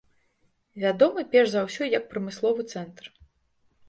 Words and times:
Вядомы 0.83 1.23
перш 1.35 1.51
за 1.55 1.61
ўсё 1.67 1.83
як 1.97 2.07
прамысловы 2.13 2.65
цэнтр. 2.73 3.03